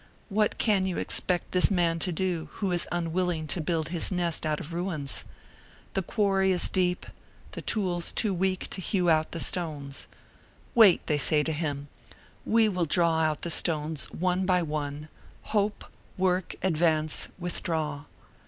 [0.29, 4.47] What can you expect this man to do who is unwilling to build his nest
[4.47, 5.25] out of ruins?
[5.93, 7.05] The quarry is deep,
[7.51, 10.07] the tools too weak to hew out the stones.
[10.73, 11.87] "Wait!" they say to him,
[12.47, 15.07] "we will draw out the stones one by one;
[15.43, 15.85] hope,
[16.17, 18.05] work, advance, withdraw."